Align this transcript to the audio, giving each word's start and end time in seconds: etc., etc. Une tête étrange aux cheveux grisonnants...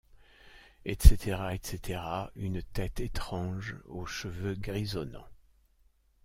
etc., 0.83 1.37
etc. 1.53 2.31
Une 2.35 2.63
tête 2.63 2.99
étrange 2.99 3.77
aux 3.85 4.07
cheveux 4.07 4.55
grisonnants... 4.55 5.29